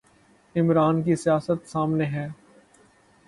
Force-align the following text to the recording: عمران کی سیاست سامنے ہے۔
عمران 0.55 1.01
کی 1.03 1.15
سیاست 1.15 1.69
سامنے 1.69 2.05
ہے۔ 2.05 2.27